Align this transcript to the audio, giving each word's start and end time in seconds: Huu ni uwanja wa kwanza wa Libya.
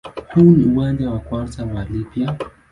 Huu 0.33 0.41
ni 0.51 0.65
uwanja 0.75 1.09
wa 1.11 1.19
kwanza 1.19 1.65
wa 1.65 1.83
Libya. 1.83 2.37